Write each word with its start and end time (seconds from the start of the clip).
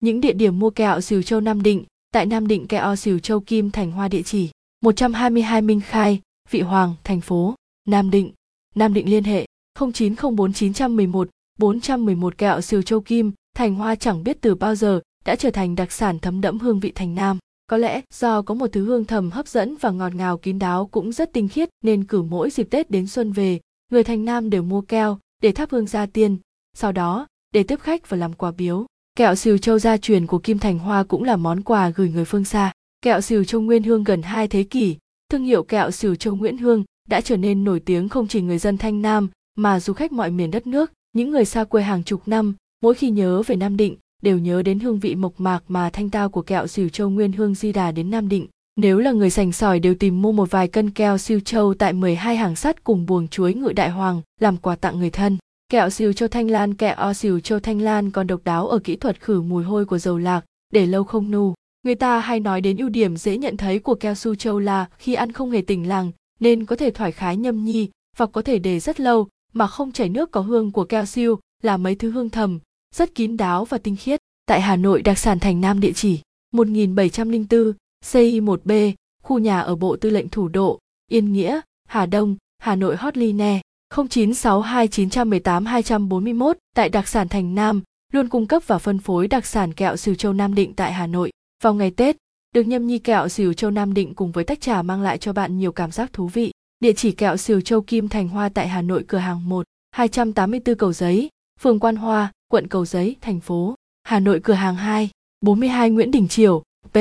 Những 0.00 0.20
địa 0.20 0.32
điểm 0.32 0.58
mua 0.58 0.70
kẹo 0.70 1.00
xỉu 1.00 1.22
Châu 1.22 1.40
Nam 1.40 1.62
Định, 1.62 1.84
tại 2.12 2.26
Nam 2.26 2.48
Định 2.48 2.66
kẹo 2.66 2.96
xỉu 2.96 3.18
Châu 3.18 3.40
Kim 3.40 3.70
Thành 3.70 3.92
Hoa 3.92 4.08
địa 4.08 4.22
chỉ 4.22 4.50
122 4.80 5.62
Minh 5.62 5.80
Khai, 5.80 6.20
Vị 6.50 6.60
Hoàng, 6.60 6.94
thành 7.04 7.20
phố 7.20 7.54
Nam 7.88 8.10
Định. 8.10 8.32
Nam 8.74 8.94
Định 8.94 9.10
liên 9.10 9.24
hệ 9.24 9.46
0904 9.78 10.52
911 10.52 11.28
411 11.58 12.38
kẹo 12.38 12.60
xỉu 12.60 12.82
Châu 12.82 13.00
Kim, 13.00 13.32
Thành 13.56 13.74
Hoa 13.74 13.94
chẳng 13.94 14.24
biết 14.24 14.40
từ 14.40 14.54
bao 14.54 14.74
giờ 14.74 15.00
đã 15.24 15.36
trở 15.36 15.50
thành 15.50 15.74
đặc 15.74 15.92
sản 15.92 16.18
thấm 16.18 16.40
đẫm 16.40 16.58
hương 16.58 16.80
vị 16.80 16.92
thành 16.94 17.14
Nam. 17.14 17.38
Có 17.66 17.76
lẽ 17.76 18.00
do 18.14 18.42
có 18.42 18.54
một 18.54 18.66
thứ 18.72 18.84
hương 18.84 19.04
thầm 19.04 19.30
hấp 19.30 19.48
dẫn 19.48 19.76
và 19.80 19.90
ngọt 19.90 20.14
ngào 20.14 20.38
kín 20.38 20.58
đáo 20.58 20.86
cũng 20.86 21.12
rất 21.12 21.32
tinh 21.32 21.48
khiết 21.48 21.68
nên 21.84 22.04
cử 22.04 22.22
mỗi 22.22 22.50
dịp 22.50 22.68
Tết 22.70 22.90
đến 22.90 23.06
xuân 23.06 23.32
về, 23.32 23.60
người 23.92 24.04
thành 24.04 24.24
Nam 24.24 24.50
đều 24.50 24.62
mua 24.62 24.80
keo 24.80 25.18
để 25.42 25.52
thắp 25.52 25.70
hương 25.70 25.86
gia 25.86 26.06
tiên, 26.06 26.36
sau 26.76 26.92
đó 26.92 27.26
để 27.54 27.62
tiếp 27.62 27.80
khách 27.80 28.08
và 28.08 28.16
làm 28.16 28.32
quà 28.32 28.50
biếu. 28.50 28.86
Kẹo 29.18 29.34
xìu 29.34 29.58
châu 29.58 29.78
gia 29.78 29.96
truyền 29.96 30.26
của 30.26 30.38
Kim 30.38 30.58
Thành 30.58 30.78
Hoa 30.78 31.02
cũng 31.02 31.24
là 31.24 31.36
món 31.36 31.62
quà 31.62 31.90
gửi 31.90 32.10
người 32.10 32.24
phương 32.24 32.44
xa. 32.44 32.72
Kẹo 33.02 33.20
xìu 33.20 33.44
châu 33.44 33.60
Nguyên 33.60 33.82
Hương 33.82 34.04
gần 34.04 34.22
hai 34.22 34.48
thế 34.48 34.62
kỷ, 34.62 34.96
thương 35.30 35.44
hiệu 35.44 35.62
kẹo 35.62 35.90
xìu 35.90 36.14
châu 36.14 36.36
Nguyễn 36.36 36.58
Hương 36.58 36.84
đã 37.08 37.20
trở 37.20 37.36
nên 37.36 37.64
nổi 37.64 37.80
tiếng 37.80 38.08
không 38.08 38.28
chỉ 38.28 38.40
người 38.40 38.58
dân 38.58 38.78
Thanh 38.78 39.02
Nam 39.02 39.28
mà 39.56 39.80
du 39.80 39.92
khách 39.92 40.12
mọi 40.12 40.30
miền 40.30 40.50
đất 40.50 40.66
nước, 40.66 40.92
những 41.12 41.30
người 41.30 41.44
xa 41.44 41.64
quê 41.64 41.82
hàng 41.82 42.04
chục 42.04 42.22
năm, 42.26 42.54
mỗi 42.82 42.94
khi 42.94 43.10
nhớ 43.10 43.42
về 43.46 43.56
Nam 43.56 43.76
Định 43.76 43.96
đều 44.22 44.38
nhớ 44.38 44.62
đến 44.62 44.80
hương 44.80 44.98
vị 44.98 45.14
mộc 45.14 45.40
mạc 45.40 45.60
mà 45.68 45.90
thanh 45.90 46.10
tao 46.10 46.28
của 46.28 46.42
kẹo 46.42 46.66
xìu 46.66 46.88
châu 46.88 47.10
Nguyên 47.10 47.32
Hương 47.32 47.54
di 47.54 47.72
đà 47.72 47.92
đến 47.92 48.10
Nam 48.10 48.28
Định. 48.28 48.46
Nếu 48.76 48.98
là 48.98 49.12
người 49.12 49.30
sành 49.30 49.52
sỏi 49.52 49.80
đều 49.80 49.94
tìm 49.94 50.22
mua 50.22 50.32
một 50.32 50.50
vài 50.50 50.68
cân 50.68 50.90
keo 50.90 51.18
siêu 51.18 51.40
châu 51.40 51.74
tại 51.74 51.92
12 51.92 52.36
hàng 52.36 52.56
sắt 52.56 52.84
cùng 52.84 53.06
buồng 53.06 53.28
chuối 53.28 53.54
ngự 53.54 53.72
đại 53.72 53.90
hoàng 53.90 54.22
làm 54.40 54.56
quà 54.56 54.76
tặng 54.76 54.98
người 54.98 55.10
thân. 55.10 55.38
Kẹo 55.72 55.90
xìu 55.90 56.12
châu 56.12 56.28
thanh 56.28 56.50
lan 56.50 56.74
kẹo 56.74 56.94
o 56.94 57.14
xìu 57.14 57.40
châu 57.40 57.60
thanh 57.60 57.80
lan 57.80 58.10
còn 58.10 58.26
độc 58.26 58.40
đáo 58.44 58.68
ở 58.68 58.78
kỹ 58.78 58.96
thuật 58.96 59.20
khử 59.20 59.42
mùi 59.42 59.64
hôi 59.64 59.84
của 59.84 59.98
dầu 59.98 60.18
lạc, 60.18 60.44
để 60.72 60.86
lâu 60.86 61.04
không 61.04 61.30
nu. 61.30 61.54
Người 61.82 61.94
ta 61.94 62.18
hay 62.20 62.40
nói 62.40 62.60
đến 62.60 62.76
ưu 62.76 62.88
điểm 62.88 63.16
dễ 63.16 63.38
nhận 63.38 63.56
thấy 63.56 63.78
của 63.78 63.94
keo 63.94 64.14
su 64.14 64.34
châu 64.34 64.58
là 64.58 64.88
khi 64.98 65.14
ăn 65.14 65.32
không 65.32 65.50
hề 65.50 65.60
tỉnh 65.60 65.88
làng, 65.88 66.12
nên 66.40 66.64
có 66.64 66.76
thể 66.76 66.90
thoải 66.90 67.12
khái 67.12 67.36
nhâm 67.36 67.64
nhi 67.64 67.90
và 68.16 68.26
có 68.26 68.42
thể 68.42 68.58
để 68.58 68.80
rất 68.80 69.00
lâu 69.00 69.28
mà 69.52 69.66
không 69.66 69.92
chảy 69.92 70.08
nước 70.08 70.30
có 70.30 70.40
hương 70.40 70.72
của 70.72 70.84
keo 70.84 71.04
siêu 71.04 71.38
là 71.62 71.76
mấy 71.76 71.94
thứ 71.94 72.10
hương 72.10 72.30
thầm, 72.30 72.58
rất 72.94 73.14
kín 73.14 73.36
đáo 73.36 73.64
và 73.64 73.78
tinh 73.78 73.96
khiết. 73.96 74.20
Tại 74.46 74.60
Hà 74.60 74.76
Nội 74.76 75.02
đặc 75.02 75.18
sản 75.18 75.38
Thành 75.38 75.60
Nam 75.60 75.80
địa 75.80 75.92
chỉ 75.92 76.20
1704 76.52 77.72
CI1B, 78.04 78.92
khu 79.22 79.38
nhà 79.38 79.60
ở 79.60 79.76
Bộ 79.76 79.96
Tư 79.96 80.10
lệnh 80.10 80.28
Thủ 80.28 80.48
đô, 80.48 80.78
Yên 81.10 81.32
Nghĩa, 81.32 81.60
Hà 81.88 82.06
Đông, 82.06 82.36
Hà 82.58 82.76
Nội 82.76 82.96
Hotline 82.96 83.60
0962918241 83.94 86.52
tại 86.74 86.88
đặc 86.88 87.08
sản 87.08 87.28
Thành 87.28 87.54
Nam, 87.54 87.82
luôn 88.12 88.28
cung 88.28 88.46
cấp 88.46 88.62
và 88.66 88.78
phân 88.78 88.98
phối 88.98 89.28
đặc 89.28 89.46
sản 89.46 89.72
kẹo 89.72 89.96
Sìu 89.96 90.14
Châu 90.14 90.32
Nam 90.32 90.54
Định 90.54 90.74
tại 90.74 90.92
Hà 90.92 91.06
Nội. 91.06 91.30
Vào 91.62 91.74
ngày 91.74 91.90
Tết, 91.90 92.16
được 92.54 92.62
nhâm 92.62 92.86
nhi 92.86 92.98
kẹo 92.98 93.28
Sìu 93.28 93.52
Châu 93.52 93.70
Nam 93.70 93.94
Định 93.94 94.14
cùng 94.14 94.32
với 94.32 94.44
tách 94.44 94.60
trà 94.60 94.82
mang 94.82 95.02
lại 95.02 95.18
cho 95.18 95.32
bạn 95.32 95.58
nhiều 95.58 95.72
cảm 95.72 95.90
giác 95.90 96.12
thú 96.12 96.26
vị. 96.26 96.52
Địa 96.80 96.92
chỉ 96.92 97.12
kẹo 97.12 97.36
Sìu 97.36 97.60
Châu 97.60 97.80
Kim 97.80 98.08
Thành 98.08 98.28
Hoa 98.28 98.48
tại 98.48 98.68
Hà 98.68 98.82
Nội 98.82 99.04
cửa 99.08 99.18
hàng 99.18 99.48
1, 99.48 99.66
284 99.90 100.76
Cầu 100.76 100.92
Giấy, 100.92 101.28
phường 101.60 101.80
Quan 101.80 101.96
Hoa, 101.96 102.32
quận 102.48 102.68
Cầu 102.68 102.84
Giấy, 102.84 103.16
thành 103.20 103.40
phố 103.40 103.74
Hà 104.02 104.20
Nội 104.20 104.40
cửa 104.44 104.52
hàng 104.52 104.76
2, 104.76 105.10
42 105.40 105.90
Nguyễn 105.90 106.10
Đình 106.10 106.28
Triều, 106.28 106.62
P. 106.92 106.96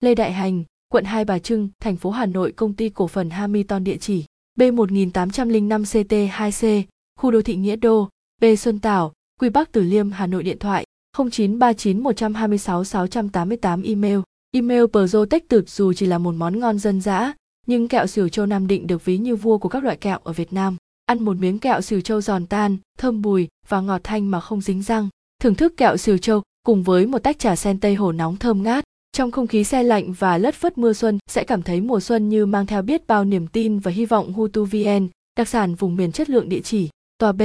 Lê 0.00 0.14
Đại 0.14 0.32
Hành, 0.32 0.64
quận 0.88 1.04
Hai 1.04 1.24
Bà 1.24 1.38
Trưng, 1.38 1.68
thành 1.80 1.96
phố 1.96 2.10
Hà 2.10 2.26
Nội 2.26 2.52
công 2.52 2.74
ty 2.74 2.88
cổ 2.88 3.06
phần 3.06 3.30
hamilton 3.30 3.84
địa 3.84 3.96
chỉ 3.96 4.24
B1805 4.58 5.82
CT2C, 5.82 6.82
khu 7.18 7.30
đô 7.30 7.42
thị 7.42 7.56
Nghĩa 7.56 7.76
Đô, 7.76 8.08
B 8.40 8.44
Xuân 8.58 8.78
Tảo, 8.78 9.12
Quy 9.40 9.48
Bắc 9.48 9.72
Từ 9.72 9.82
Liêm, 9.82 10.10
Hà 10.10 10.26
Nội 10.26 10.42
điện 10.42 10.58
thoại 10.58 10.84
0939 11.16 12.02
126 12.02 12.84
688 12.84 13.82
email. 13.82 14.18
Email 14.52 14.84
Protech 14.92 15.48
thực 15.48 15.68
dù 15.68 15.92
chỉ 15.92 16.06
là 16.06 16.18
một 16.18 16.34
món 16.34 16.60
ngon 16.60 16.78
dân 16.78 17.00
dã, 17.00 17.32
nhưng 17.66 17.88
kẹo 17.88 18.06
xỉu 18.06 18.28
châu 18.28 18.46
Nam 18.46 18.66
Định 18.66 18.86
được 18.86 19.04
ví 19.04 19.18
như 19.18 19.36
vua 19.36 19.58
của 19.58 19.68
các 19.68 19.84
loại 19.84 19.96
kẹo 19.96 20.18
ở 20.24 20.32
Việt 20.32 20.52
Nam. 20.52 20.76
Ăn 21.06 21.22
một 21.22 21.36
miếng 21.36 21.58
kẹo 21.58 21.80
xỉu 21.80 22.00
châu 22.00 22.20
giòn 22.20 22.46
tan, 22.46 22.76
thơm 22.98 23.22
bùi 23.22 23.48
và 23.68 23.80
ngọt 23.80 24.00
thanh 24.04 24.30
mà 24.30 24.40
không 24.40 24.60
dính 24.60 24.82
răng. 24.82 25.08
Thưởng 25.42 25.54
thức 25.54 25.76
kẹo 25.76 25.96
xỉu 25.96 26.18
châu 26.18 26.42
cùng 26.62 26.82
với 26.82 27.06
một 27.06 27.18
tách 27.18 27.38
trà 27.38 27.56
sen 27.56 27.80
tây 27.80 27.94
hồ 27.94 28.12
nóng 28.12 28.36
thơm 28.36 28.62
ngát. 28.62 28.84
Trong 29.12 29.30
không 29.30 29.46
khí 29.46 29.64
xe 29.64 29.82
lạnh 29.82 30.12
và 30.12 30.38
lất 30.38 30.54
phất 30.54 30.78
mưa 30.78 30.92
xuân 30.92 31.18
sẽ 31.26 31.44
cảm 31.44 31.62
thấy 31.62 31.80
mùa 31.80 32.00
xuân 32.00 32.28
như 32.28 32.46
mang 32.46 32.66
theo 32.66 32.82
biết 32.82 33.06
bao 33.06 33.24
niềm 33.24 33.46
tin 33.46 33.78
và 33.78 33.90
hy 33.90 34.06
vọng 34.06 34.32
Hutu 34.32 34.64
VN, 34.64 35.08
đặc 35.36 35.48
sản 35.48 35.74
vùng 35.74 35.96
miền 35.96 36.12
chất 36.12 36.30
lượng 36.30 36.48
địa 36.48 36.60
chỉ, 36.60 36.88
tòa 37.18 37.32
B, 37.32 37.42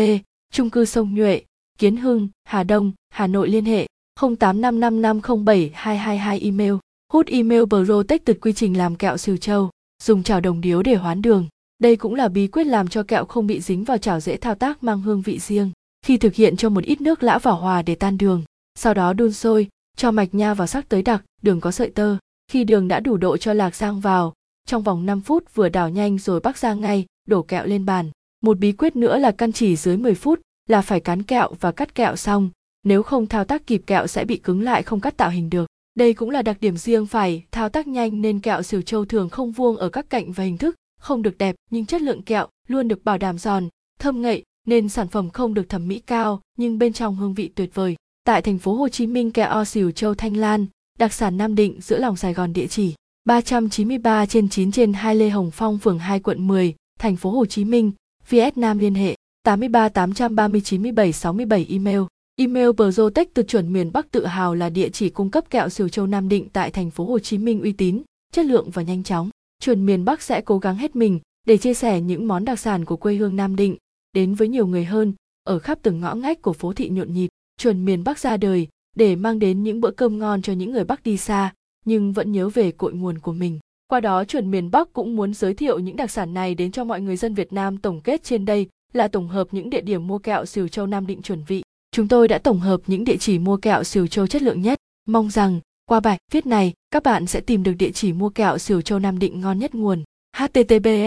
trung 0.54 0.70
cư 0.70 0.86
sông 0.86 1.16
Nhuệ, 1.16 1.42
Kiến 1.80 1.98
Hưng, 1.98 2.30
Hà 2.44 2.64
Đông, 2.64 2.92
Hà 3.10 3.28
Nội 3.28 3.50
liên 3.50 3.66
hệ 3.66 3.88
0855507222 4.20 6.40
email. 6.42 6.74
Hút 7.14 7.28
email 7.28 7.64
Protect 7.70 8.26
từ 8.26 8.34
quy 8.34 8.54
trình 8.54 8.78
làm 8.78 8.96
kẹo 8.96 9.18
siêu 9.18 9.38
châu, 9.38 9.70
dùng 10.04 10.24
chảo 10.24 10.42
đồng 10.42 10.62
điếu 10.62 10.82
để 10.82 10.96
hoán 10.96 11.22
đường. 11.22 11.48
Đây 11.80 11.96
cũng 11.96 12.16
là 12.16 12.28
bí 12.28 12.48
quyết 12.48 12.64
làm 12.64 12.88
cho 12.88 13.04
kẹo 13.04 13.26
không 13.26 13.48
bị 13.48 13.62
dính 13.62 13.84
vào 13.84 13.98
chảo 13.98 14.20
dễ 14.20 14.38
thao 14.38 14.56
tác 14.56 14.84
mang 14.84 15.02
hương 15.02 15.22
vị 15.22 15.40
riêng. 15.40 15.72
Khi 16.06 16.18
thực 16.18 16.36
hiện 16.36 16.58
cho 16.58 16.70
một 16.70 16.84
ít 16.84 17.02
nước 17.02 17.24
lã 17.24 17.38
vào 17.38 17.56
hòa 17.56 17.82
để 17.82 17.96
tan 17.96 18.18
đường, 18.18 18.44
sau 18.76 18.94
đó 18.94 19.14
đun 19.14 19.34
sôi 19.34 19.68
cho 19.96 20.12
mạch 20.12 20.34
nha 20.34 20.54
vào 20.54 20.68
sắc 20.68 20.90
tới 20.90 21.02
đặc, 21.02 21.24
đường 21.42 21.62
có 21.62 21.72
sợi 21.72 21.90
tơ. 21.90 22.18
Khi 22.52 22.64
đường 22.64 22.88
đã 22.88 23.00
đủ 23.00 23.18
độ 23.18 23.38
cho 23.38 23.54
lạc 23.54 23.76
rang 23.76 24.00
vào, 24.00 24.34
trong 24.68 24.84
vòng 24.84 25.06
5 25.06 25.22
phút 25.22 25.56
vừa 25.56 25.70
đảo 25.70 25.90
nhanh 25.90 26.18
rồi 26.18 26.40
bắc 26.40 26.58
ra 26.58 26.74
ngay, 26.74 27.06
đổ 27.28 27.42
kẹo 27.42 27.66
lên 27.66 27.86
bàn. 27.86 28.10
Một 28.42 28.60
bí 28.60 28.72
quyết 28.72 28.96
nữa 28.96 29.18
là 29.18 29.32
căn 29.32 29.52
chỉ 29.52 29.76
dưới 29.76 29.98
10 29.98 30.16
phút, 30.16 30.40
là 30.70 30.82
phải 30.82 31.00
cán 31.00 31.24
kẹo 31.24 31.54
và 31.60 31.72
cắt 31.72 31.96
kẹo 31.96 32.16
xong. 32.16 32.50
Nếu 32.84 33.04
không 33.04 33.28
thao 33.28 33.46
tác 33.46 33.68
kịp 33.68 33.84
kẹo 33.88 34.08
sẽ 34.08 34.26
bị 34.26 34.38
cứng 34.38 34.62
lại 34.62 34.84
không 34.84 35.00
cắt 35.00 35.18
tạo 35.18 35.30
hình 35.30 35.50
được. 35.50 35.66
Đây 35.96 36.14
cũng 36.14 36.30
là 36.30 36.42
đặc 36.42 36.58
điểm 36.62 36.78
riêng 36.78 37.06
phải 37.06 37.44
thao 37.52 37.70
tác 37.70 37.88
nhanh 37.88 38.22
nên 38.22 38.40
kẹo 38.40 38.62
siêu 38.62 38.82
châu 38.82 39.06
thường 39.06 39.30
không 39.30 39.52
vuông 39.52 39.78
ở 39.78 39.90
các 39.90 40.10
cạnh 40.10 40.32
và 40.32 40.44
hình 40.44 40.58
thức, 40.58 40.76
không 41.00 41.22
được 41.22 41.38
đẹp, 41.38 41.56
nhưng 41.70 41.86
chất 41.86 42.02
lượng 42.02 42.22
kẹo 42.22 42.48
luôn 42.68 42.88
được 42.88 43.06
bảo 43.06 43.18
đảm 43.18 43.38
giòn, 43.38 43.68
thơm 44.00 44.22
ngậy, 44.22 44.44
nên 44.68 44.90
sản 44.90 45.08
phẩm 45.08 45.30
không 45.30 45.54
được 45.54 45.70
thẩm 45.70 45.88
mỹ 45.88 46.00
cao, 46.00 46.42
nhưng 46.58 46.80
bên 46.80 46.94
trong 46.94 47.16
hương 47.16 47.34
vị 47.34 47.52
tuyệt 47.56 47.70
vời 47.74 47.96
tại 48.26 48.42
thành 48.42 48.58
phố 48.58 48.74
Hồ 48.74 48.90
Chí 48.90 49.08
Minh 49.08 49.32
kẹo 49.32 49.50
o 49.50 49.66
xỉu 49.66 49.92
châu 49.92 50.16
Thanh 50.16 50.38
Lan, 50.38 50.66
đặc 51.00 51.14
sản 51.14 51.38
Nam 51.38 51.56
Định 51.56 51.82
giữa 51.82 51.98
lòng 51.98 52.16
Sài 52.16 52.34
Gòn 52.34 52.54
địa 52.54 52.68
chỉ 52.68 52.94
393 53.26 54.26
trên 54.26 54.50
9 54.50 54.72
trên 54.72 54.94
2 54.94 55.16
Lê 55.16 55.30
Hồng 55.30 55.52
Phong 55.52 55.78
phường 55.78 56.00
2 56.00 56.20
quận 56.20 56.48
10, 56.48 56.76
thành 57.00 57.16
phố 57.16 57.30
Hồ 57.30 57.46
Chí 57.46 57.66
Minh, 57.66 57.92
Vietnam 58.30 58.78
liên 58.78 58.96
hệ 58.96 59.16
83 59.44 59.90
830 59.90 60.62
97 60.62 61.14
67 61.14 61.66
email. 61.70 62.02
Email 62.36 62.72
Brotech 62.72 63.34
từ 63.34 63.44
chuẩn 63.44 63.74
miền 63.74 63.92
Bắc 63.92 64.12
tự 64.12 64.26
hào 64.26 64.56
là 64.56 64.70
địa 64.70 64.90
chỉ 64.90 65.10
cung 65.10 65.30
cấp 65.30 65.50
kẹo 65.50 65.70
xỉu 65.70 65.90
châu 65.90 66.08
Nam 66.08 66.30
Định 66.30 66.50
tại 66.54 66.72
thành 66.72 66.92
phố 66.92 67.06
Hồ 67.06 67.20
Chí 67.20 67.38
Minh 67.38 67.62
uy 67.62 67.72
tín, 67.72 68.02
chất 68.34 68.46
lượng 68.46 68.70
và 68.70 68.82
nhanh 68.82 69.04
chóng. 69.04 69.30
Chuẩn 69.60 69.86
miền 69.86 70.06
Bắc 70.06 70.22
sẽ 70.22 70.42
cố 70.42 70.60
gắng 70.60 70.76
hết 70.76 70.96
mình 70.96 71.20
để 71.48 71.58
chia 71.58 71.74
sẻ 71.74 72.02
những 72.02 72.28
món 72.28 72.46
đặc 72.46 72.60
sản 72.60 72.86
của 72.86 72.98
quê 72.98 73.16
hương 73.16 73.36
Nam 73.36 73.56
Định 73.56 73.78
đến 74.14 74.36
với 74.36 74.48
nhiều 74.48 74.68
người 74.68 74.86
hơn 74.86 75.14
ở 75.44 75.60
khắp 75.60 75.80
từng 75.82 76.00
ngõ 76.00 76.16
ngách 76.16 76.42
của 76.42 76.54
phố 76.54 76.74
thị 76.74 76.90
nhộn 76.90 77.14
nhịp 77.14 77.30
chuẩn 77.58 77.86
miền 77.86 78.04
Bắc 78.04 78.20
ra 78.20 78.38
đời 78.38 78.68
để 78.96 79.16
mang 79.16 79.40
đến 79.40 79.64
những 79.64 79.82
bữa 79.82 79.92
cơm 79.92 80.20
ngon 80.20 80.42
cho 80.42 80.54
những 80.54 80.72
người 80.72 80.84
Bắc 80.84 81.04
đi 81.04 81.18
xa, 81.18 81.54
nhưng 81.86 82.14
vẫn 82.14 82.32
nhớ 82.32 82.50
về 82.50 82.72
cội 82.72 82.94
nguồn 82.94 83.20
của 83.20 83.34
mình. 83.34 83.60
Qua 83.88 84.00
đó 84.00 84.24
chuẩn 84.24 84.52
miền 84.52 84.72
Bắc 84.72 84.94
cũng 84.94 85.16
muốn 85.16 85.34
giới 85.34 85.54
thiệu 85.54 85.80
những 85.80 85.96
đặc 85.96 86.12
sản 86.12 86.34
này 86.34 86.56
đến 86.56 86.72
cho 86.72 86.84
mọi 86.84 87.02
người 87.02 87.18
dân 87.18 87.34
Việt 87.34 87.54
Nam 87.54 87.78
tổng 87.78 88.02
kết 88.02 88.24
trên 88.24 88.46
đây 88.46 88.68
là 88.94 89.08
tổng 89.08 89.28
hợp 89.28 89.48
những 89.52 89.70
địa 89.70 89.82
điểm 89.82 90.08
mua 90.08 90.18
kẹo 90.18 90.46
xìu 90.46 90.68
châu 90.68 90.88
Nam 90.88 91.08
Định 91.08 91.22
chuẩn 91.22 91.44
vị. 91.44 91.64
Chúng 91.92 92.08
tôi 92.08 92.28
đã 92.28 92.38
tổng 92.38 92.60
hợp 92.60 92.82
những 92.88 93.04
địa 93.04 93.18
chỉ 93.18 93.40
mua 93.40 93.58
kẹo 93.58 93.84
xìu 93.84 94.08
châu 94.08 94.28
chất 94.28 94.42
lượng 94.42 94.62
nhất. 94.62 94.80
Mong 95.08 95.30
rằng 95.30 95.60
qua 95.86 96.00
bài 96.00 96.18
viết 96.32 96.46
này 96.46 96.74
các 96.92 97.04
bạn 97.04 97.28
sẽ 97.28 97.40
tìm 97.40 97.64
được 97.64 97.74
địa 97.80 97.92
chỉ 97.92 98.14
mua 98.14 98.30
kẹo 98.30 98.58
xìu 98.58 98.82
châu 98.82 99.00
Nam 99.00 99.20
Định 99.20 99.42
ngon 99.42 99.60
nhất 99.60 99.76
nguồn. 99.76 100.04
https 100.38 101.06